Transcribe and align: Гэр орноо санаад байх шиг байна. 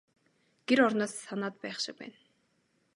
Гэр 0.67 0.79
орноо 0.87 1.09
санаад 1.11 1.55
байх 1.63 1.77
шиг 1.83 1.95
байна. 2.01 2.17